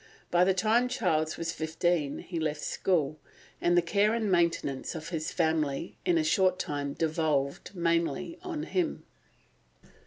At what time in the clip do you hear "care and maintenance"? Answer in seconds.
3.83-4.95